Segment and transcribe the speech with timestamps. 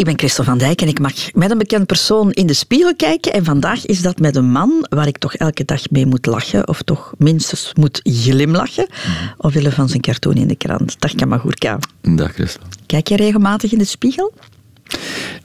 [0.00, 2.96] Ik ben Christel van Dijk en ik mag met een bekend persoon in de spiegel
[2.96, 3.32] kijken.
[3.32, 6.68] En vandaag is dat met een man waar ik toch elke dag mee moet lachen.
[6.68, 8.86] Of toch minstens moet glimlachen.
[8.88, 11.00] Mm Omwille van zijn cartoon in de krant.
[11.00, 11.78] Dag Kamagurka.
[12.00, 12.62] Dag Christel.
[12.86, 14.32] Kijk je regelmatig in de spiegel?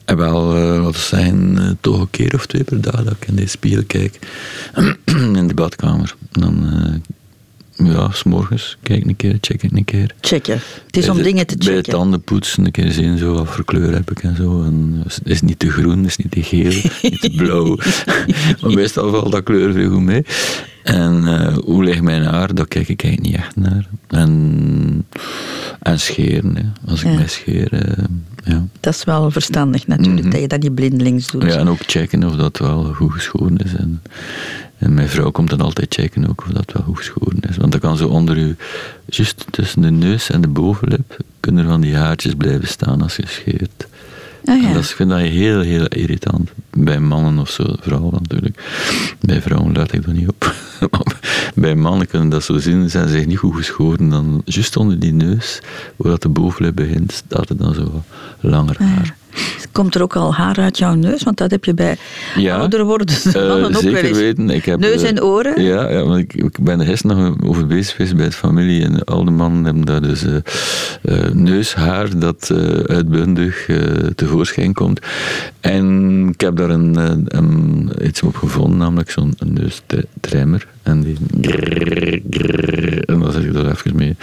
[0.05, 3.27] En wel, uh, wat zijn uh, toch een keer of twee per dag dat ik
[3.27, 4.19] in de spiegel kijk.
[5.39, 6.15] in de badkamer.
[6.31, 6.95] Dan uh,
[7.75, 10.11] ja, s'morgens kijk een keer, check ik een keer.
[10.21, 10.59] Checken.
[10.85, 11.67] Het is om dingen te checken.
[11.67, 14.63] Bij het tandenpoetsen een keer zien zo wat voor kleur heb ik en zo.
[14.63, 17.75] En het is niet te groen, het is niet te geel, niet te blauw.
[18.61, 20.25] maar meestal valt dat kleur veel goed mee.
[20.83, 23.87] En uh, hoe ligt mijn haar, daar kijk ik eigenlijk niet echt naar.
[24.07, 25.05] En,
[25.81, 26.91] en scheren, hè.
[26.91, 27.15] als ik ja.
[27.15, 27.73] mij scheer.
[27.73, 28.03] Uh,
[28.43, 28.67] ja.
[28.79, 30.31] Dat is wel verstandig natuurlijk, mm -hmm.
[30.31, 31.43] dat je dat niet blindelings doet.
[31.43, 33.75] Ja, en ook checken of dat wel goed geschoren is.
[33.75, 34.01] En,
[34.77, 37.57] en mijn vrouw komt dan altijd checken ook of dat wel goed geschoren is.
[37.57, 38.55] Want dan kan zo onder u,
[39.05, 43.15] juist tussen de neus en de bovenlip, kunnen er van die haartjes blijven staan als
[43.15, 43.87] je scheert.
[44.45, 44.67] Oh ja.
[44.67, 46.51] En dat is, ik vind dat heel, heel irritant.
[46.69, 48.63] Bij mannen of zo, vooral natuurlijk.
[49.19, 50.53] Bij vrouwen laat ik dat niet op.
[51.55, 54.09] bij mannen kunnen dat zo zien, zijn ze niet goed geschoren.
[54.09, 55.59] Dan juist onder die neus,
[55.95, 58.03] waar dat de bovenlip begint, staat er dan zo
[58.39, 59.05] langer haar.
[59.05, 59.24] Ja.
[59.71, 61.23] Komt er ook al haar uit jouw neus?
[61.23, 61.97] Want dat heb je bij
[62.35, 64.17] ja, ouder worden uh, ook zeker wel eens.
[64.17, 64.49] weten.
[64.49, 65.61] Ik heb, Neus en oren?
[65.61, 68.83] Ja, ja want ik, ik ben er gisteren nog over bezig geweest bij het familie.
[68.83, 70.35] En al de mannen hebben daar dus uh,
[71.03, 72.51] uh, neushaar dat
[72.85, 73.69] uitbundig
[74.15, 74.99] tevoorschijn komt.
[75.59, 80.67] En ik heb daar een, een, iets op gevonden, namelijk zo'n neustrimmer.
[80.83, 81.17] En die...
[83.05, 84.15] En dan zeg ik daar even mee.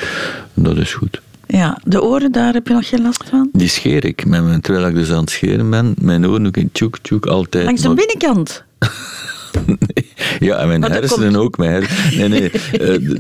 [0.55, 1.21] En dat is goed.
[1.53, 3.49] Ja, de oren, daar heb je nog geen last van?
[3.53, 4.27] Die scheer ik.
[4.27, 7.27] Met mijn, terwijl ik dus aan het scheren ben, mijn oren doe ik tjoek, tjoek
[7.27, 7.65] altijd.
[7.65, 8.63] Langs de maar- binnenkant?
[9.67, 10.11] Nee.
[10.39, 11.57] Ja, en mijn dat hersenen komt- ook.
[11.59, 12.51] Mijn her- Nee, nee.
[12.51, 12.61] eh,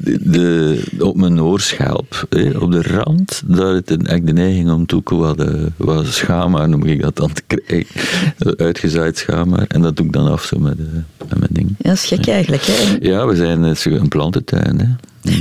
[0.03, 4.87] de, de, op mijn oorschelp, eh, op de rand, daar heb ik de neiging om
[4.87, 7.87] toe wat, eh, wat schaamhaar, noem ik dat dan, te krijgen.
[8.57, 9.65] Uitgezaaid schaamhaar.
[9.69, 10.85] En dat doe ik dan af zo met, eh,
[11.29, 11.69] met mijn ding.
[11.79, 12.63] Ja, dat is gek eigenlijk.
[12.67, 12.97] Hè?
[13.01, 14.81] Ja, we zijn eh, een plantentuin.
[14.81, 14.87] Hè.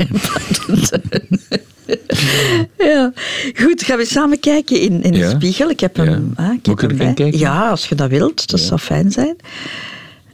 [2.78, 3.14] ja.
[3.56, 5.70] Goed, gaan we samen kijken in, in de spiegel.
[5.70, 7.40] Ik heb hem, ah, ik Moet ik hem kijken?
[7.40, 8.50] Ja, als je dat wilt.
[8.50, 9.36] Dat zou fijn zijn.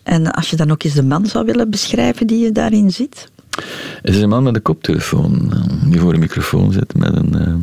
[0.04, 3.30] En als je dan ook eens de man zou willen beschrijven die je daarin ziet.
[4.02, 7.36] Het is een man met een koptelefoon, eh, die voor een microfoon zit met een...
[7.40, 7.56] eh,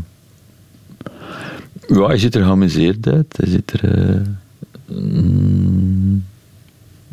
[1.97, 3.35] Ja, hij ziet er geamuseerd uit.
[3.37, 4.11] Hij ziet er...
[4.11, 4.21] eh,
[4.97, 6.25] mm,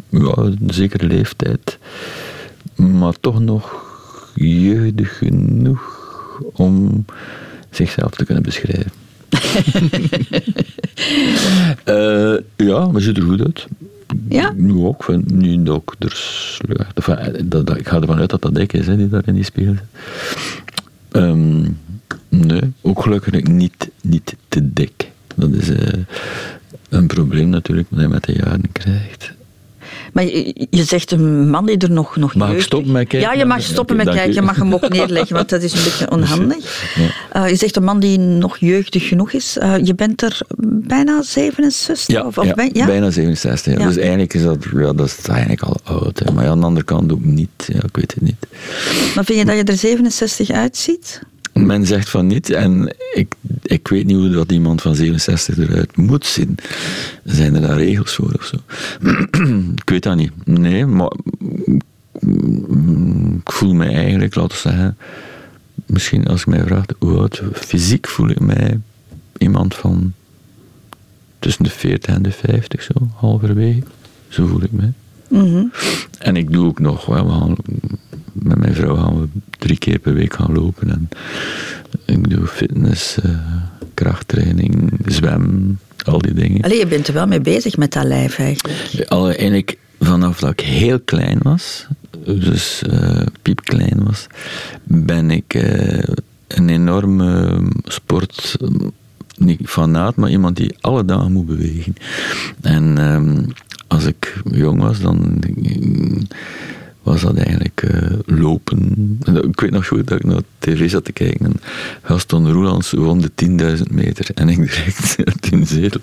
[0.10, 1.78] ja, een zekere leeftijd.
[2.76, 3.86] Maar toch nog
[4.36, 6.01] jeugdig genoeg
[6.54, 7.06] om
[7.70, 8.92] zichzelf te kunnen beschrijven.
[11.84, 13.68] Eh, ja, maar ziet er goed uit.
[14.30, 14.54] Ja?
[14.58, 16.94] Ja, ik vind niet dat ik er slecht...
[16.94, 19.28] Enfin, eh, dat, dat, ik ga ervan uit dat dat dik is, hè, die daar
[19.28, 19.84] in die spiegel zit.
[21.12, 21.62] Ehm,
[22.30, 25.12] nee, ook gelukkig niet, niet te dik.
[25.36, 26.00] Dat is eh,
[26.90, 29.34] een probleem natuurlijk dat je met de jaren krijgt.
[30.12, 33.30] Maar je, je zegt een man die er nog, nog Mag ik stoppen met kijken?
[33.30, 34.34] Ja, je mag stoppen met kijken.
[34.34, 36.94] Je mag hem ook neerleggen, want dat is een beetje onhandig.
[36.96, 37.44] Ja.
[37.44, 39.58] Eh, je zegt een man die nog jeugdig genoeg is.
[39.58, 42.16] Eh, je bent er bijna 67?
[42.16, 42.86] Ja, of, of ja, ben- ja?
[42.86, 43.74] bijna 67.
[43.74, 43.80] Ja.
[43.80, 43.88] Ja.
[43.88, 46.20] Dus eigenlijk is dat, ja, dat is eigenlijk al oud.
[46.20, 46.34] Hè.
[46.34, 47.50] Maar aan de andere kant ook niet.
[47.68, 48.48] Ja, ik weet het niet.
[49.16, 51.22] Maar vind je dat je er 67 uitziet?
[51.54, 53.34] Men zegt van niet, en ik,
[53.72, 56.58] ik weet niet hoe dat iemand van 67 eruit moet zien.
[57.24, 58.58] Zijn er daar regels voor of zo?
[59.82, 60.32] ik weet dat niet.
[60.46, 61.12] Nee, maar
[63.36, 64.98] ik voel mij eigenlijk, laten we zeggen,
[65.86, 68.80] misschien als ik mij vraagt hoe oud, fysiek voel ik mij
[69.38, 70.14] iemand van
[71.40, 73.84] tussen de 40 en de 50, zo, halverwege.
[74.28, 74.94] Zo voel ik mij.
[75.30, 75.64] Mhm.
[76.20, 77.56] En ik doe ook nog, hè, we gaan,
[78.52, 80.90] met mijn vrouw gaan we drie keer per week gaan lopen.
[80.90, 81.10] En
[82.06, 83.32] ik doe fitness, eh,
[83.94, 86.62] krachttraining, zwem, al die dingen.
[86.62, 89.10] Allee, je bent er wel mee bezig met dat lijf eigenlijk.
[89.10, 91.88] Al, eigenlijk vanaf dat ik heel klein was,
[92.26, 94.28] dus eh, piepklein was,
[94.84, 96.04] ben ik eh,
[96.48, 98.58] een enorme sport,
[99.38, 101.96] niet fanaat, maar iemand die alle dagen moet bewegen.
[102.62, 103.44] En ehm,
[103.88, 105.44] als ik jong was, dan
[107.04, 109.20] was dat eigenlijk eh, lopen.
[109.48, 111.60] Ik weet nog goed dat ik naar tv zat te kijken en
[112.02, 113.32] Gaston Roelands won de
[113.78, 116.02] 10.000 meter en ik direct uit in zetel.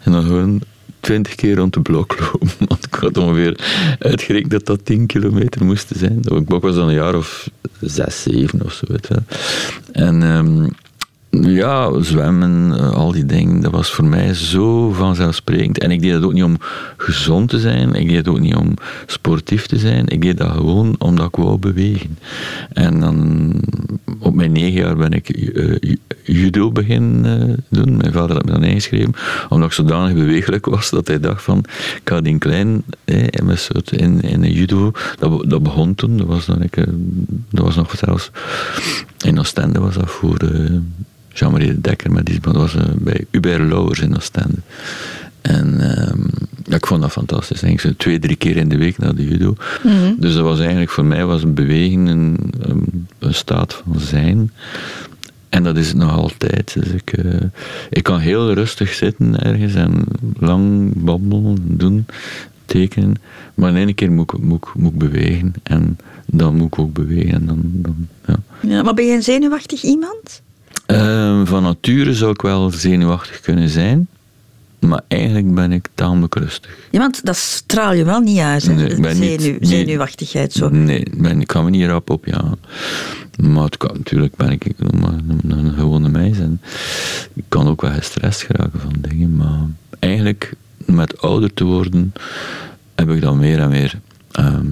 [0.00, 0.60] En dan gewoon
[1.00, 2.48] twintig keer rond de blok lopen.
[2.68, 3.60] Want ik had ongeveer
[3.98, 6.20] uitgerekend dat dat 10 kilometer moest zijn.
[6.44, 7.50] Blok was dan een jaar of
[7.80, 8.84] zes, zeven of zo.
[8.88, 9.08] Weet.
[9.92, 10.68] En ehm,
[11.30, 15.78] ja, zwemmen, eh, al die dingen, dat was voor mij zo vanzelfsprekend.
[15.78, 16.56] En ik deed dat ook niet om
[16.96, 18.74] gezond te zijn, ik deed het ook niet om
[19.06, 22.18] sportief te zijn, ik deed dat gewoon omdat ik wou bewegen.
[22.72, 23.52] En dan,
[24.18, 27.96] op mijn negen jaar ben ik eh, judo beginnen doen.
[27.96, 29.14] Mijn vader had me dan ingeschreven,
[29.48, 33.58] omdat ik zodanig bewegelijk was dat hij dacht van, ik ga die klein in, een
[33.58, 36.76] soort, in, in een judo, dat, dat begon toen, dat was, dan, ik,
[37.50, 38.30] dat was nog zelfs,
[39.24, 40.38] in Oostende was dat voor
[41.38, 44.60] Jean-Marie de Dekker, maar die, was bij Hubert Lauwers in Oostende.
[45.40, 46.20] En ehm,
[46.74, 47.62] ik vond dat fantastisch.
[47.62, 49.54] Ik ging twee, drie keer in de week naar de judo.
[49.82, 50.14] Mhm.
[50.16, 52.52] Dus dat was eigenlijk voor mij was een beweging een,
[53.18, 54.52] een, staat van zijn.
[55.48, 56.74] En dat is het nog altijd.
[56.74, 57.34] Dus ik, uh,
[57.90, 60.04] ik kan heel rustig zitten ergens en
[60.38, 62.06] lang babbelen, doen,
[62.64, 63.14] tekenen.
[63.54, 65.54] Maar in één keer moet ik, moet, moet ik bewegen.
[65.62, 67.32] En dan moet ik ook bewegen.
[67.32, 68.36] En dan, dan, ja.
[68.60, 70.42] Ja, maar ben je een zenuwachtig iemand?
[70.92, 74.08] Uh, van nature zou ik wel zenuwachtig kunnen zijn.
[74.78, 76.76] Maar eigenlijk ben ik tamelijk rustig.
[76.90, 80.52] Ja, want dat straal je wel niet uit, nee, zenuw, niet, zenuwachtigheid.
[80.52, 80.68] Zo.
[80.68, 82.54] Nee, ben, ik kan me niet rap op, ja.
[83.42, 86.38] Maar het kan, natuurlijk ben ik een, een gewone meis.
[86.38, 86.60] En
[87.34, 89.36] ik kan ook wel gestrest geraken van dingen.
[89.36, 89.60] Maar
[89.98, 92.12] eigenlijk, met ouder te worden,
[92.94, 94.00] heb ik dan meer en meer...
[94.30, 94.66] Ehm,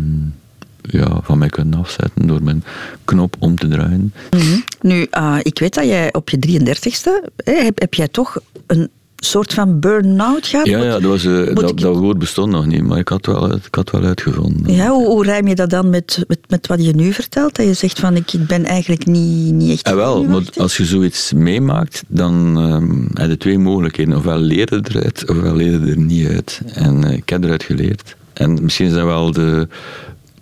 [0.86, 2.64] ja, van mij kunnen afzetten door mijn
[3.04, 4.12] knop om te draaien.
[4.30, 4.58] Mhm.
[4.80, 8.36] Nu, uh, ik weet dat jij op je 33ste, heb, heb jij toch
[8.66, 10.66] een soort van burn-out gehad?
[10.66, 13.54] Ja, ja dat, was, uh, dat, dat, woord bestond nog niet, maar ik had wel,
[13.54, 14.74] ik had wel uitgevonden.
[14.74, 17.56] Ja, hoe, hoe rijm je dat dan met, met, met, wat je nu vertelt?
[17.56, 19.86] Dat je zegt van ik, ben eigenlijk niet, niet echt...
[19.86, 24.16] Ja, ah, wel, maar als je zoiets meemaakt, dan um, heb je twee mogelijkheden.
[24.16, 26.60] Ofwel leer je eruit, ofwel leer je er niet uit.
[26.72, 28.16] En uh, ik heb eruit geleerd.
[28.32, 29.68] En misschien is dat wel de...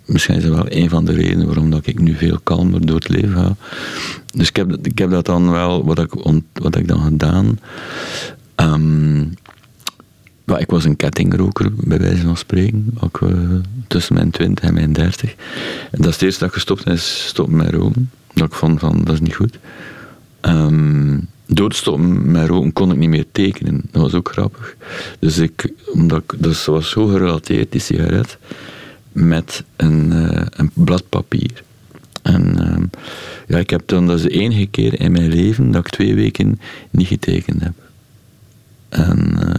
[0.05, 2.95] Misschien is dat wel een van de redenen waarom dat ik nu veel kalmer door
[2.95, 3.55] het leven ga.
[4.33, 6.13] Dus ik heb, ik heb dat dan wel, wat ik,
[6.53, 7.59] wat ik dan gedaan,
[8.55, 9.33] Um,
[10.57, 12.97] ik was een kettingroker, bij wijze van spreken.
[12.99, 13.29] Ook uh,
[13.87, 15.35] tussen mijn 20 en mijn 30.
[15.91, 18.11] En dat is het eerste dat ik gestopt is stoppen met roken.
[18.33, 19.59] Dat ik vond van, dat is niet goed.
[20.41, 23.81] Um, door stoppen met roken kon ik niet meer tekenen.
[23.91, 24.75] Dat was ook grappig.
[25.19, 28.37] Dus ik, omdat dus was zo gerelateerd, die sigaret,
[29.15, 31.63] met een, uh, een blad papier.
[32.21, 32.83] En uh,
[33.47, 36.15] ja, ik heb dan, dat is de enige keer in mijn leven dat ik twee
[36.15, 36.59] weken
[36.89, 37.73] niet getekend heb.
[38.89, 39.53] En uh,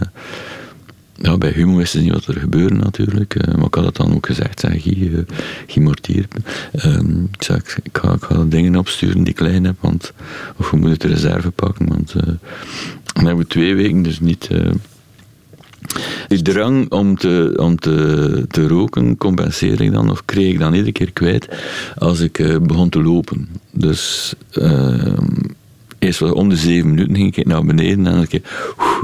[1.15, 3.35] ja, bij Humo wisten ze niet wat er gebeurde natuurlijk.
[3.35, 6.27] Uh, maar ik had het dan ook gezegd, zeg, Guy Mortier.
[6.71, 10.13] Ehm, ik, zei, ik, ga, ik ga dingen opsturen die ik klein heb, want,
[10.57, 11.87] of we moeten de reserve pakken.
[11.87, 12.13] Want
[13.13, 14.49] dan hebben we twee weken dus niet...
[16.27, 20.73] die drang om, te, om te, te roken compenseer ik dan, of kreeg ik dan
[20.73, 21.47] iedere keer kwijt
[21.97, 23.47] als ik begon te lopen.
[23.71, 25.25] Dus ehm,
[25.99, 28.41] Eerst was om de zeven minuten ging ik naar beneden en dan ik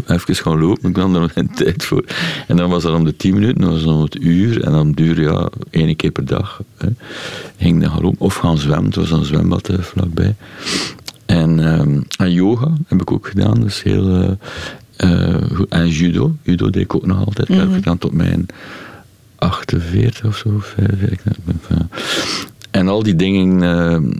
[0.08, 0.90] even gaan lopen.
[0.90, 2.04] Ik nam er nog geen tijd voor.
[2.48, 4.64] En dan was dat om de tien minuten, dan was het om het uur.
[4.64, 6.62] En dan duurde ja, één keer per dag.
[6.78, 6.88] Hè.
[7.58, 8.86] Ging dan gaan lopen of gaan zwemmen.
[8.86, 10.36] Het was een zwembad eh, vlakbij.
[11.25, 13.60] En, um, yoga heb ik ook gedaan.
[13.60, 14.38] Dus heel,
[15.70, 16.36] en judo.
[16.42, 17.50] Judo deed ik ook nog altijd.
[17.50, 17.64] Mm -hmm.
[17.64, 18.46] heb ik gedaan tot mijn
[19.36, 20.60] 48 of zo.
[20.60, 21.38] 45.
[22.72, 24.12] En al die dingen, uh,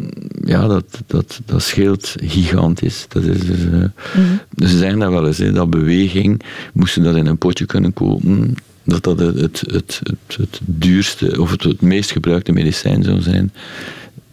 [0.46, 3.06] ja, dat, dat, dat scheelt gigantisch.
[3.10, 4.40] Dat is dus, uh, mm -hmm.
[4.56, 6.42] Ze zeggen dat wel eens, hè, dat beweging,
[6.74, 11.42] moesten dat in een potje kunnen kopen, dat dat het, het, het, het, het duurste
[11.42, 13.54] of het, het meest gebruikte medicijn zou zijn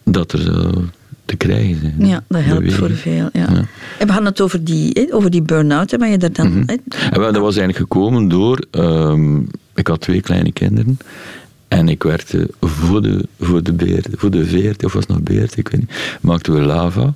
[0.03, 0.85] dat er zou
[1.31, 2.07] te krijgen zijn.
[2.09, 3.29] Ja, dat helpt voor veel.
[3.33, 3.47] Ja.
[3.99, 6.47] En we hadden het over die, over die burn-out, maar je daar dan...
[6.47, 7.21] Mm -hmm.
[7.21, 8.65] dat was eigenlijk gekomen door...
[8.71, 10.97] Um, ik had twee kleine kinderen.
[11.67, 15.21] En ik werkte voor de, voor de, beer, voor de veert, of was het nog
[15.21, 15.91] beert, ik weet niet.
[16.21, 17.13] Maakten we Lava,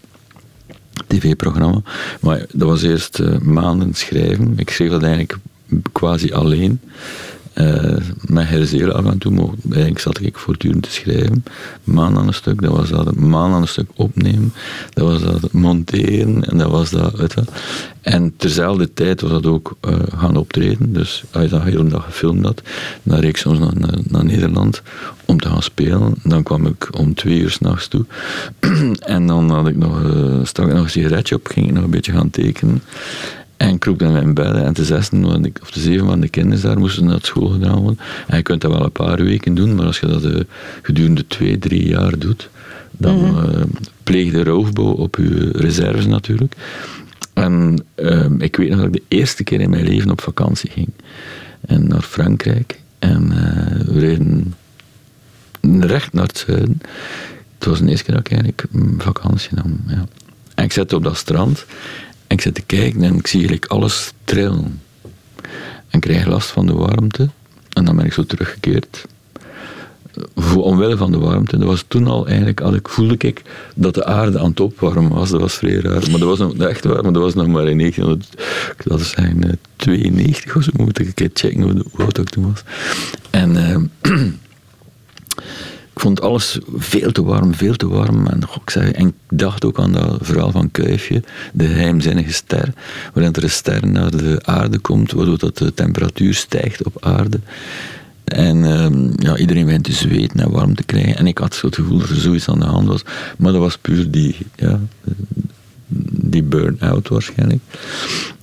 [1.07, 1.81] tv-programma.
[2.21, 4.53] Maar dat was eerst uh, maanden schrijven.
[4.55, 5.37] Ik schreef dat eigenlijk
[5.91, 6.79] quasi alleen.
[7.55, 9.31] Uh, met herzelen af en toe.
[9.31, 11.43] Maar eigenlijk zat ik voortdurend te schrijven.
[11.83, 13.15] Maan aan een stuk, dat was dat.
[13.15, 14.53] Maan aan een stuk opnemen.
[14.93, 16.43] Dat was dat monteren.
[16.43, 17.15] En dat was dat.
[17.15, 17.35] Weet.
[18.01, 20.93] En terzelfde tijd was dat ook uh, gaan optreden.
[20.93, 22.61] Dus als je dat hele dag gefilmd had,
[23.03, 24.81] dan reed ik soms naar, naar, naar, Nederland
[25.25, 26.13] om te gaan spelen.
[26.23, 28.05] Dan kwam ik om twee uur s'nachts toe.
[28.99, 31.83] en dan had ik nog, uh, stak ik nog een sigaretje op, ging ik nog
[31.83, 32.81] een beetje gaan tekenen.
[33.57, 34.55] En kroep dan in bed.
[34.55, 37.99] En de zesde of de zeven van de kinderen daar moesten naar school gedaan worden.
[38.27, 40.39] En je kunt dat wel een paar weken doen, maar als je dat uh,
[40.81, 42.49] gedurende twee, drie jaar doet,
[42.91, 43.49] dan mm -hmm.
[43.49, 43.63] uh,
[44.03, 46.55] pleeg je roofbouw op je reserves natuurlijk.
[47.33, 50.69] En uh, ik weet nog dat ik de eerste keer in mijn leven op vakantie
[50.69, 50.89] ging.
[51.61, 52.79] En naar Frankrijk.
[52.99, 54.53] En uh, we reden
[55.61, 56.81] recht naar het zuiden.
[57.57, 58.65] Het was de eerste keer dat ik eigenlijk
[58.97, 59.79] vakantie nam.
[59.87, 60.05] Ja.
[60.55, 61.65] En ik zette op dat strand.
[62.27, 64.81] En ik zit te kijken en ik zie eigenlijk alles trillen.
[65.89, 67.29] En ik krijg last van de warmte.
[67.73, 69.05] En dan ben ik zo teruggekeerd
[70.55, 71.57] omwille van de warmte.
[71.57, 73.41] Dat was toen al eigenlijk, als ik voelde ik
[73.75, 75.29] dat de aarde aan het opwarmen was.
[75.29, 76.09] Dat was vrij raar.
[76.09, 80.71] Maar dat was nog echt waar, maar dat was nog maar in 1992 of zo.
[80.75, 82.63] Moet ik een keer checken hoe, hoe ik toen was.
[83.29, 83.77] En uh,
[85.95, 88.27] ik vond alles veel te warm, veel te warm.
[88.27, 91.23] En, ik, en dacht ook aan dat verhaal van Kuifje,
[91.53, 92.73] de geheimzinnige ster,
[93.13, 97.39] waarin er een ster naar de aarde komt, waardoor dat de temperatuur stijgt op aarde.
[98.23, 98.87] En uh,
[99.17, 101.17] ja, iedereen begint te zweten en warm te krijgen.
[101.17, 103.03] En ik had zo het gevoel dat er zoiets aan de hand was.
[103.37, 104.79] Maar dat was puur die, ja,
[106.11, 107.61] die burn-out waarschijnlijk.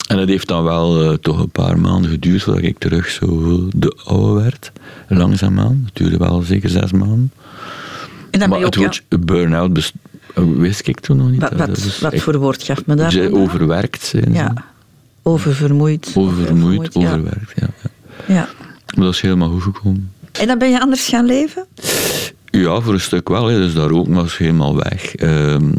[0.09, 3.68] En het heeft dan wel uh, toch een paar maanden geduurd voordat ik terug zo
[3.76, 4.73] de oude werd.
[5.09, 5.82] Langzaamaan.
[5.85, 7.32] Het duurde wel zeker zes maanden.
[8.30, 9.18] En dan maar het woord ja...
[9.18, 9.92] burn-out
[10.35, 11.40] wist ik toen nog niet.
[11.40, 13.30] Wat, wat, wat voor woord gaf me daar?
[13.30, 14.32] Overwerkt zijn.
[14.32, 14.54] Ja.
[15.23, 16.12] Oververmoeid.
[16.14, 17.68] Oververmoeid, overwerkt, ja.
[18.26, 18.35] ja.
[18.35, 18.49] ja.
[18.97, 20.12] Maar dat is helemaal goed gekomen.
[20.32, 21.66] En dan ben je anders gaan leven?
[22.50, 23.47] Ja, voor een stuk wel.
[23.47, 23.59] Hè.
[23.59, 25.21] Dus daar ook was helemaal weg.
[25.21, 25.75] Um,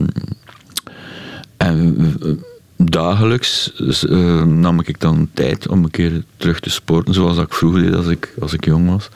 [1.58, 1.96] en
[2.86, 3.74] dagelijks
[4.04, 7.96] uh, nam ik dan tijd om een keer terug te sporten, zoals ik vroeger deed
[7.96, 9.10] als ik, als ik jong was.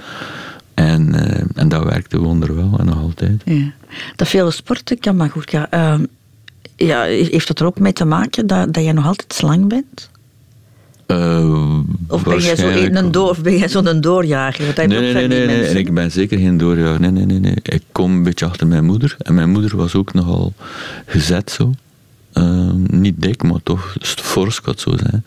[0.73, 3.41] En, uh, en dat werkte wonderwel en nog altijd.
[3.45, 3.71] Ja.
[4.15, 5.51] Dat vele sporten kan maar goed.
[5.51, 6.05] Ja, uh,
[6.75, 10.09] ja, heeft dat er ook mee te maken dat, dat je nog altijd slang bent?
[11.07, 14.73] Uh, of ben jij zo een, door, of ben jij zo'n doorjager?
[14.75, 16.99] Nee, nee, nee, nee, nee, ik ben zeker geen doorjager.
[16.99, 17.55] Nee, nee, nee, nee.
[17.63, 19.15] Ik kom een beetje achter mijn moeder.
[19.17, 20.53] En mijn moeder was ook nogal
[21.05, 21.73] gezet zo.
[22.37, 25.25] Ehm, niet dik, maar toch fors, kan het zo zijn.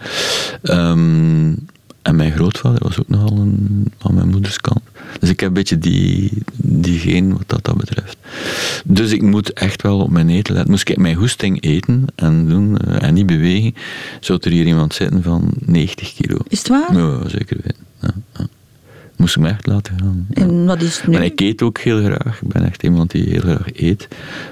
[0.62, 1.67] Um,
[2.02, 4.81] en mijn grootvader was ook nogal een, van mijn moeders kant.
[5.21, 8.17] Dus ik heb een beetje die, die geen wat dat, dat betreft.
[8.85, 10.71] Dus ik moet echt wel op mijn eten letten.
[10.71, 13.75] Moest ik mijn hoesting eten en doen uh, en niet bewegen,
[14.21, 16.37] zou er hier iemand zitten van 90 kilo.
[16.49, 16.97] Is het waar?
[16.97, 17.79] Ja, zeker weten.
[19.20, 20.26] Moest ik me echt laten gaan.
[20.30, 21.12] En wat is nu?
[21.12, 22.42] Maar ik eet ook heel graag.
[22.42, 24.08] Ik ben echt iemand die heel graag eet.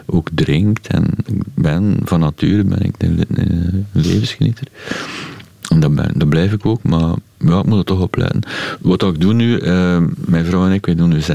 [0.06, 0.87] Ook drinkt.
[0.87, 4.66] En ik ben, van nature ben ik een, een levensgenieter.
[5.68, 8.42] En dat, ben, dat blijf ik ook, maar ja, ik moet er toch op letten.
[8.80, 11.26] Wat ik doe nu, uh, mijn vrouw en ik, wij doen nu 16-8.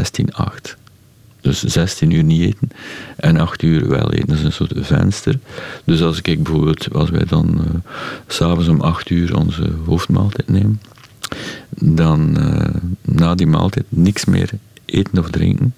[1.41, 2.69] Dus 16 uur niet eten
[3.15, 4.27] en 8 uur wel eten.
[4.27, 5.39] Dat is een soort venster.
[5.83, 7.91] Dus als ik bijvoorbeeld, als wij dan uh,
[8.27, 10.79] s'avonds om 8 uur onze hoofdmaaltijd nemen,
[11.79, 14.49] dan uh, na die maaltijd niks meer
[14.85, 15.73] eten of drinken.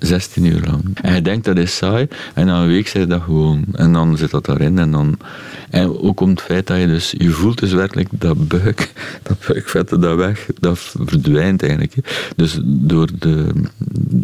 [0.00, 0.82] 16 uur lang.
[1.02, 3.64] En je denkt dat is saai, en na een week zei je dat gewoon.
[3.72, 4.78] En dan zit dat daarin.
[4.78, 5.16] En, dan,
[5.70, 8.92] en ook om het feit dat je dus, je voelt dus werkelijk dat buik,
[9.22, 11.94] dat buikvet dat weg, dat verdwijnt eigenlijk.
[12.36, 13.46] Dus door de,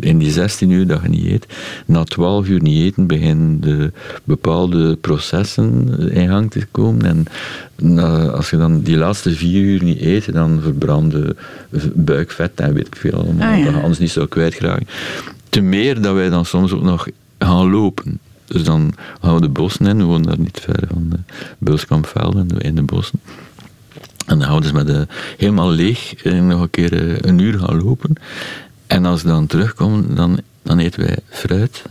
[0.00, 1.46] in die 16 uur dat je niet eet,
[1.86, 3.92] na 12 uur niet eten, beginnen de
[4.24, 7.04] bepaalde processen in gang te komen.
[7.04, 7.26] En
[8.32, 11.36] als je dan die laatste vier uur niet eet, dan verbranden
[11.94, 13.52] buikvet en weet ik veel allemaal.
[13.52, 13.64] Ah, ja.
[13.64, 14.86] Dat je anders niet zo kwijtraken.
[15.56, 17.08] Te meer dat wij dan soms ook nog
[17.38, 18.18] gaan lopen.
[18.44, 21.18] Dus dan gaan we de bossen in, we wonen daar niet ver van de
[21.58, 23.20] Beulskampvelden, in de bossen.
[24.26, 27.58] En dan gaan we dus met de, helemaal leeg nog een keer eh, een uur
[27.58, 28.12] gaan lopen.
[28.86, 31.82] En als we dan terugkomen, dan, dan eten wij fruit.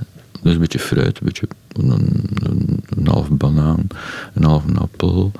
[0.45, 3.87] Dus een beetje fruit, een beetje een, een, een half banaan,
[4.33, 5.31] een half appel,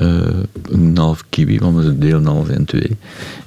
[0.00, 0.26] uh,
[0.62, 2.96] een half kiwi, want we delen half in twee.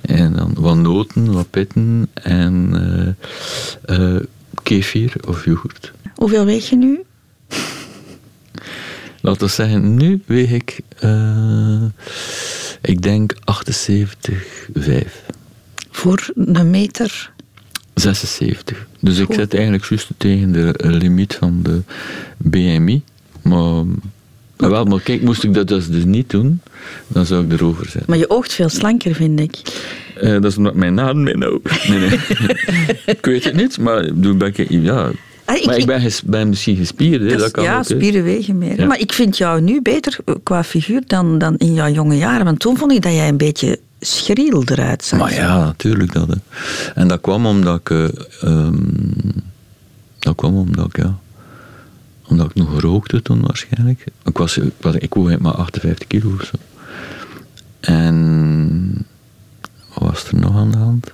[0.02, 2.74] En dan wat noten, wat pitten en
[3.88, 4.20] uh, uh,
[4.64, 5.92] kefir of yoghurt.
[6.16, 7.04] Hoeveel weeg je nu?
[9.22, 10.80] Laten we zeggen, nu weeg ik,
[12.82, 13.42] ik denk 78,5.
[15.90, 17.32] Voor een meter?
[17.94, 18.88] 76.
[19.00, 21.82] Dus ik zit eigenlijk juist tegen de limiet van de
[22.38, 23.02] BMI.
[23.42, 23.84] Maar,
[24.58, 26.62] wel, maar kijk, moest ik dat dus, dus niet doen,
[27.08, 28.04] dan zou ik erover zijn.
[28.08, 29.62] Maar je oogt veel slanker, vind ik.
[30.22, 31.60] Uh, dat is omdat mijn naam mee nou.
[31.88, 32.20] Nee, nee.
[33.16, 35.12] ik weet het niet, maar doe ben ik, ja,
[35.46, 37.40] ah, maar ik, ben, ben, misschien gespierd.
[37.40, 38.88] Dat kan ja, ook, spieren wegen meer.
[38.88, 42.46] Maar ik vind jou nu beter qua figuur dan, dan in jouw jonge jaren.
[42.46, 45.20] Want toen vond ik dat jij een beetje schriel eruit zag.
[45.20, 46.14] Maar ja, natuurlijk.
[46.14, 46.38] Dat,
[46.96, 47.90] En dat kwam omdat ik...
[47.90, 48.68] Uh,
[50.20, 51.20] dat kwam omdat ik, ja...
[52.28, 54.06] Omdat ik nog rookte toen waarschijnlijk.
[54.26, 56.56] Ik, was, ik, was, ik woog maar 58 kilo of zo.
[57.80, 59.06] En...
[59.94, 61.12] Wat was er nog aan de hand?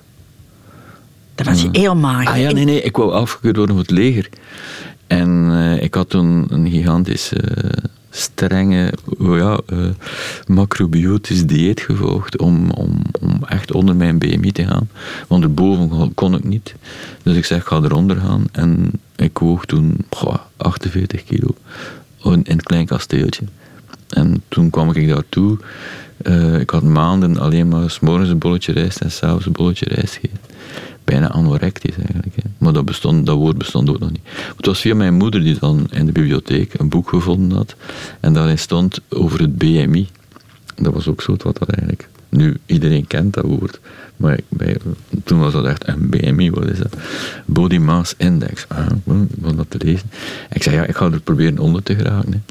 [1.34, 2.28] Dat was je heel mager.
[2.28, 2.82] Ah ja, nee, nee.
[2.82, 4.28] Ik wou afgekeurd worden voor het leger.
[5.06, 7.40] En uh, ik had toen een gigantische
[8.10, 9.88] strenge ja, uh,
[10.46, 14.88] macrobiotisch dieet gevolgd om, om, om echt onder mijn BMI te gaan.
[15.28, 16.74] Want erboven kon ik niet.
[17.22, 18.44] Dus ik zeg, ga eronder gaan.
[18.52, 19.96] En ik woog toen
[20.56, 21.54] 48 kilo
[22.22, 23.44] in een klein kasteeltje.
[24.08, 25.58] En toen kwam ik daartoe.
[26.22, 29.86] Uh, ik had maanden alleen maar s morgens een bolletje rijst en s'avonds een bolletje
[29.88, 30.40] rijst gegeten.
[31.08, 32.36] Bijna anorectisch eigenlijk.
[32.36, 32.48] Hè.
[32.58, 34.28] Maar dat, bestond, dat woord bestond ook nog niet.
[34.56, 37.74] Het was via mijn moeder die dan in de bibliotheek een boek gevonden had.
[38.20, 40.08] En daarin stond over het BMI.
[40.76, 42.08] Dat was ook zo wat dat eigenlijk.
[42.28, 43.80] Nu, iedereen kent dat woord.
[44.16, 44.76] Maar bij,
[45.24, 46.96] toen was dat echt een BMI, wat is dat?
[47.44, 48.64] Body Mass Index.
[48.68, 50.10] Ah, ik dat te lezen.
[50.50, 52.44] Ik zei, ja, ik ga er proberen onder te geraken.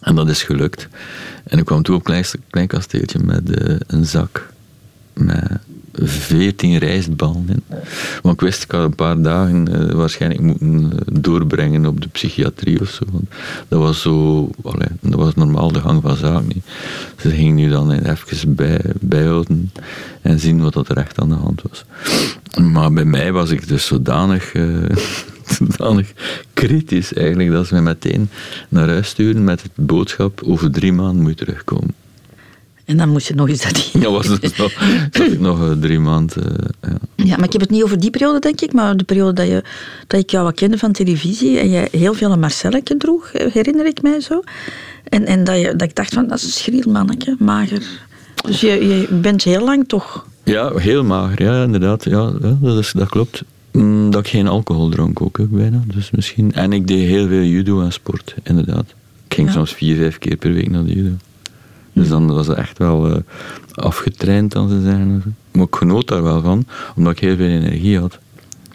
[0.00, 0.88] En dat is gelukt.
[1.44, 4.50] En ik kwam toe op een klein, kasteeltje met uh, een zak
[5.12, 5.58] met
[5.92, 7.62] veertien rijstballen in.
[8.22, 12.08] Want ik wist, ik had een paar dagen uh, waarschijnlijk moeten eh, doorbrengen op de
[12.08, 13.04] psychiatrie of zo.
[13.68, 14.50] Dat was zo,
[15.00, 16.62] dat was normaal de gang van zaken.
[17.16, 19.72] Ze gingen nu dan even bij, bijhouden
[20.22, 21.84] en zien wat er echt aan de hand was.
[22.72, 24.54] Maar bij mij was ik dus zodanig...
[24.54, 24.84] Uh,
[25.58, 26.12] zodanig
[26.54, 28.30] kritisch eigenlijk dat ze mij meteen
[28.68, 31.94] naar huis sturen met het boodschap over drie maanden moet je terugkomen.
[32.84, 34.72] En dan moest je nog eens dat Ja, was het nog,
[35.32, 36.42] ik nog uh, drie maanden.
[36.46, 37.24] Uh, ja.
[37.24, 37.36] ja.
[37.36, 39.62] maar ik heb het niet over die periode, denk ik, maar de periode dat, je,
[40.06, 43.52] dat ik jou wat kende van televisie en je heel veel een Marcelletje droeg, eh,
[43.52, 44.42] herinner ik mij zo.
[45.04, 47.82] En, en dat, je, dat ik dacht van, dat is een schriel mannetje, mager.
[48.44, 50.26] Dus je, je bent heel lang toch...
[50.44, 52.04] Ja, heel mager, ja, inderdaad.
[52.04, 53.42] Ja, dat, is, dat klopt.
[53.72, 55.82] Mm, dat ik geen alcohol dronk ook, ook bijna.
[55.86, 56.52] Dus misschien.
[56.52, 58.94] En ik deed heel veel judo en sport, inderdaad.
[59.26, 61.14] Ik ging soms vier, vijf keer per week naar de judo.
[61.92, 63.16] Dus dan was het echt wel uh,
[63.74, 65.36] afgetraind, dan ze zeggen.
[65.52, 68.18] Maar ik genoot daar wel van, omdat ik heel veel energie had.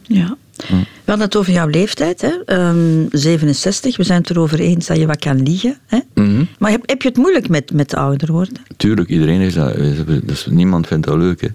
[0.01, 0.38] Ja.
[0.67, 2.31] We hadden het over jouw leeftijd, hè?
[2.67, 3.97] Um, ehm, 67.
[3.97, 5.77] We zijn het erover eens dat je wat kan liegen.
[5.86, 6.00] Hè?
[6.13, 6.43] Mhm.
[6.59, 8.57] Maar heb, heb je het moeilijk met, met ouder worden?
[8.77, 9.75] Tuurlijk, iedereen is dat.
[10.24, 11.41] Dus niemand vindt dat leuk.
[11.41, 11.47] Hè?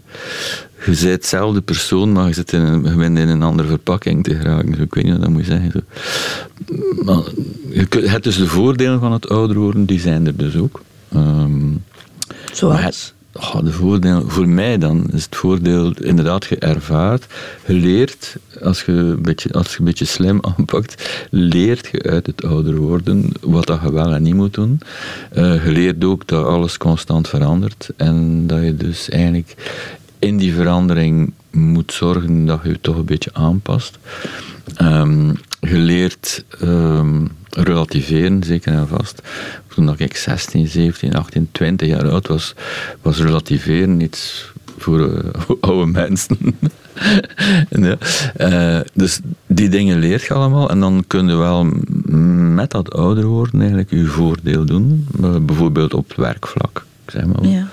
[0.85, 4.25] Je bent hetzelfde persoon, maar je, zit in een, je bent in een andere verpakking
[4.25, 4.81] te geraken.
[4.81, 5.71] ik weet niet wat dat moet zeggen.
[5.71, 5.81] Zo.
[7.05, 7.23] Maar,
[7.71, 10.83] je hebt dus de voordelen van het ouder worden, die zijn er dus ook.
[11.15, 11.85] Um,
[12.53, 13.15] Zoals?
[13.33, 17.27] Oh, de voordeel, voor mij dan is het voordeel inderdaad je ervaart,
[17.67, 22.27] je leert, als je een beetje, als je een beetje slim aanpakt, leert je uit
[22.27, 24.81] het ouder worden wat dat je wel en niet moet doen.
[25.37, 29.55] Uh, je leert ook dat alles constant verandert en dat je dus eigenlijk
[30.19, 33.99] in die verandering moet zorgen dat je je toch een beetje aanpast.
[35.61, 39.23] Je leert um, relativeren, zeker en vast.
[39.69, 42.55] Toen ik 16, 17, 18, 20 jaar oud was,
[43.03, 45.19] was relativeren iets voor uh,
[45.61, 46.39] oude mensen.
[47.71, 47.97] ja.
[48.41, 51.65] uh, dus die dingen leert je allemaal en dan kun je wel
[52.55, 55.07] met dat ouder worden eigenlijk je voordeel doen.
[55.21, 56.85] Uh, bijvoorbeeld op het werkvlak.
[57.07, 57.47] Zeg maar.
[57.47, 57.69] Ja.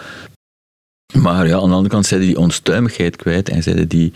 [1.14, 4.14] Maar ja, aan de andere kant zeiden die onstuimigheid kwijt en zeiden die,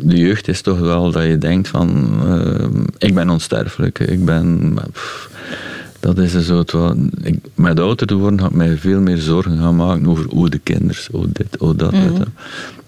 [0.00, 2.66] de jeugd is toch wel dat je denkt van, uh,
[2.98, 4.74] ik ben onsterfelijk, ik ben,
[6.14, 9.18] dat is zo het wat, ik, met ouder te worden had ik mij veel meer
[9.18, 11.92] zorgen gaan maken over hoe de kinderen, hoe dit, hoe dat.
[11.92, 12.24] Mm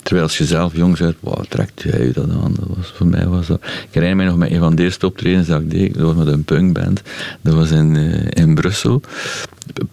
[0.02, 2.54] Terwijl als je zelf jong bent, wow, trekt jij dat aan?
[2.54, 3.60] Dat was, voor mij was dat...
[3.62, 6.24] Ik herinner mij nog met een van de eerste optredens dat ik deed, dat was
[6.24, 7.02] met een punkband.
[7.40, 9.00] Dat was in, uh, in Brussel.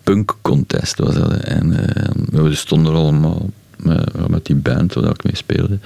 [0.03, 1.31] Punk contest was dat.
[1.31, 5.79] En uh, we stonden er allemaal met, met die band waar ik mee speelde.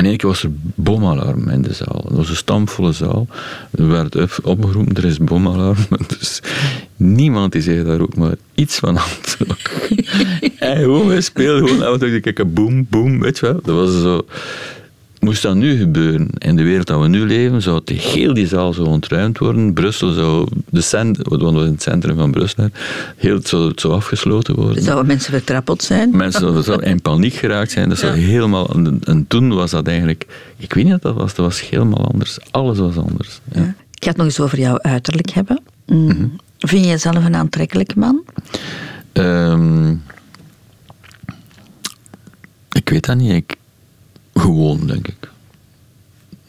[0.00, 2.04] En één keer was er bomalarm in de zaal.
[2.08, 3.26] Het was een stamvolle zaal.
[3.70, 5.76] Er werd opgeroepen, er is bomalarm.
[6.18, 6.42] Dus
[6.96, 9.08] niemand die zei daar ook maar iets van aan.
[10.58, 13.60] en gewoon, wij speelden gewoon af en toe, boom, boom, weet je wel.
[13.62, 14.26] Dat was zo...
[15.20, 18.46] Moest dat nu gebeuren, in de wereld dat we nu leven, zou het heel die
[18.46, 19.72] zaal zo ontruimd worden.
[19.72, 22.68] Brussel zou, de cent, wat was in het centrum van Brussel,
[23.16, 24.82] heel het zou, het zou afgesloten worden.
[24.82, 26.16] Zouden mensen vertrappeld zijn?
[26.16, 27.88] Mensen zouden in paniek geraakt zijn.
[27.88, 28.68] Dat zou helemaal,
[29.04, 32.38] en toen was dat eigenlijk, ik weet niet wat dat was, dat was helemaal anders.
[32.50, 33.40] Alles was anders.
[33.52, 33.74] Ja.
[33.94, 35.60] Ik ga het nog eens over jouw uiterlijk hebben.
[35.86, 36.04] Mm.
[36.04, 36.26] Mhm.
[36.58, 38.24] Vind je jezelf een aantrekkelijk man?
[39.12, 40.02] Um,
[42.72, 43.32] ik weet dat niet.
[43.32, 43.56] Ik,
[44.34, 45.30] gewoon, denk ik.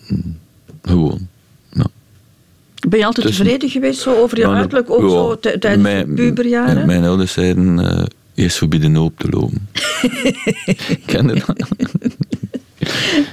[0.07, 0.37] Mm,
[0.81, 1.27] gewoon.
[1.69, 1.85] Ja.
[2.87, 6.85] Ben je altijd tevreden geweest zo over je uiterlijk, ook zo tijdens mijn, puberjaren?
[6.85, 9.67] Mijn ouders zeiden, uh, eerst voorbij de hoop te lopen.
[11.05, 11.67] Ken je dat?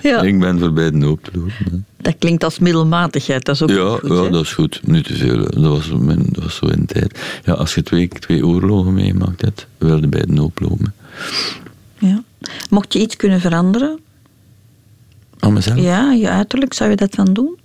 [0.03, 0.23] ja.
[0.23, 1.87] Ik ben voorbij de hoop te lopen.
[1.97, 4.11] Dat klinkt als middelmatigheid, dat is ook ja, goed.
[4.11, 4.81] Ja, dat is goed.
[4.85, 5.37] Niet te veel.
[5.37, 7.19] Dat was, mijn, dat was zo in de tijd.
[7.45, 10.95] Ja, als je twee, twee oorlogen meemaakt hebt, wilde bij de hoop lopen.
[11.99, 12.23] Ja.
[12.71, 13.99] Mocht je iets kunnen veranderen,
[15.39, 15.79] aan mezelf?
[15.79, 17.59] Ja, je uiterlijk, zou je dat dan doen?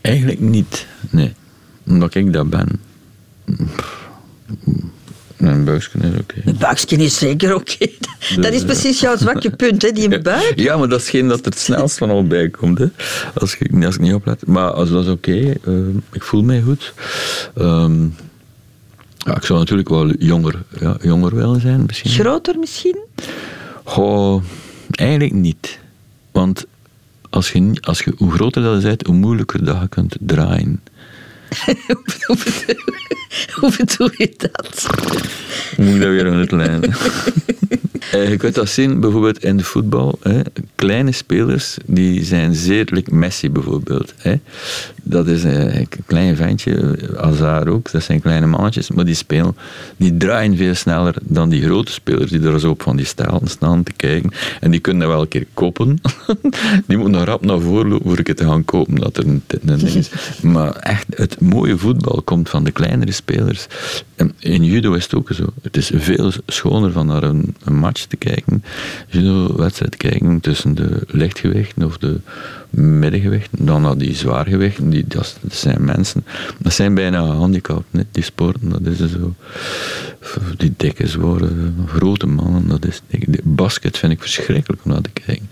[0.00, 1.34] Eigenlijk niet, nee.
[1.86, 2.80] Omdat ik dat ben.
[5.36, 6.18] Mijn buikje is oké.
[6.20, 6.42] Okay.
[6.44, 7.86] Een buikje is zeker oké.
[8.34, 10.52] Dat dus, is eh, precies jouw zwakke punt, hè, die buik.
[10.56, 12.78] Ja, maar dat is geen dat er het snelst van al bij komt.
[12.78, 12.86] Hè.
[13.34, 14.46] Als, ik, als ik niet oplet.
[14.46, 15.30] Maar als dat is oké.
[15.30, 16.94] Okay, uh, ik voel mij goed.
[17.58, 18.14] Um,
[19.16, 21.84] ja, ik zou natuurlijk wel jonger, ja, jonger willen zijn.
[21.86, 22.10] Misschien.
[22.10, 22.98] Groter misschien?
[23.84, 24.42] Goh,
[24.96, 25.78] Eigenlijk niet.
[26.32, 26.66] Want
[27.30, 30.82] als je, als je, hoe groter dat is, hoe moeilijker dat je kunt draaien.
[33.54, 34.86] Hoe bedoel, je dat?
[35.76, 36.82] Moet ik dat weer uitleggen?
[38.12, 40.18] Eh, je kunt dat zien bijvoorbeeld in de voetbal.
[40.22, 40.40] Hè.
[40.74, 44.14] Kleine spelers die zijn zeer, like Messi bijvoorbeeld.
[44.16, 44.34] Hè.
[45.02, 49.56] Dat is eh, een klein ventje, Hazard ook, dat zijn kleine mannetjes, maar die spelen,
[49.96, 53.48] die draaien veel sneller dan die grote spelers die er zo op van die stelten
[53.48, 54.30] staan te kijken.
[54.60, 56.00] En die kunnen dat wel een keer koppen.
[56.86, 59.26] die moeten nog rap naar voren lopen voor ik het te gaan kopen, dat er
[59.26, 60.10] een, een ding is.
[60.42, 63.66] Maar echt, het mooie voetbal komt van de kleinere spelers.
[64.16, 65.44] En in judo is het ook zo.
[65.62, 68.64] Het is veel schoner van naar een, een match te kijken,
[69.08, 72.20] judo-wedstrijd kijken tussen de lichtgewichten of de
[72.70, 74.90] middengewichten, dan naar die zwaargewichten.
[74.90, 76.24] Die, dat, zijn mensen,
[76.58, 78.68] dat zijn bijna gehandicapt, net die sporten.
[78.68, 79.34] Dat is zo.
[80.56, 81.50] Die dikke, zware,
[81.86, 82.68] grote mannen.
[82.68, 85.48] Dat is, die basket vind ik verschrikkelijk om naar te kijken.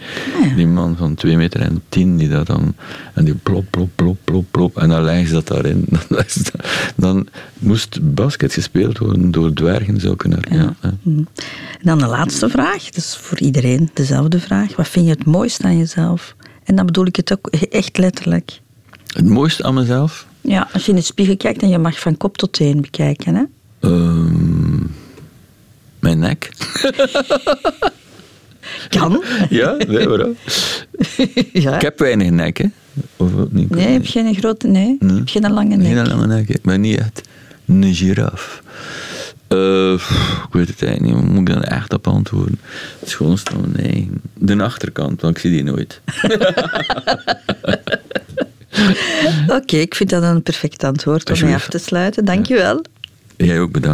[0.56, 2.74] Die man van 2 meter en 10 die dat dan.
[3.14, 4.78] En die plop, plop, plop, plop, plop.
[4.78, 5.86] En dan leggen ze dat daarin.
[6.96, 7.26] Dan,
[7.58, 10.40] moest basket gespeeld worden door dwergen, zou kunnen.
[10.50, 10.74] Ja.
[10.82, 11.22] Ja, Mhm.
[11.82, 14.76] Dan de laatste vraag, dat is voor iedereen dezelfde vraag.
[14.76, 16.34] Wat vind je het mooiste aan jezelf?
[16.64, 18.60] En dan bedoel ik het ook echt letterlijk.
[19.06, 20.26] Het mooiste aan mezelf?
[20.40, 23.34] Ja, als je in de spiegel kijkt en je mag van kop tot teen bekijken.
[23.34, 23.42] Hè?
[23.80, 24.80] Ehm,
[25.98, 26.48] mijn nek.
[28.88, 29.22] Kan.
[29.50, 30.36] Ja, nee, waarom?
[31.52, 31.74] ja.
[31.74, 32.66] Ik heb weinig nek, hè.
[33.16, 33.70] Of niet?
[33.70, 34.66] Nee, heb je een grote...
[34.66, 35.18] Nee, Nee.
[35.18, 35.86] heb je een lange nek?
[35.86, 37.20] Geen lange nek, ik ben niet echt
[37.66, 38.62] een giraf.
[39.54, 39.92] Eh,
[40.46, 42.60] ik weet het eigenlijk niet, moet ik dan echt op antwoorden?
[43.00, 46.00] Het schoonste van nee, de achterkant, want ik zie die nooit.
[49.58, 52.24] Oké, ik vind dat een perfect antwoord om mee af te sluiten.
[52.24, 52.84] Dank je wel.
[53.36, 53.88] Jij ook bedankt.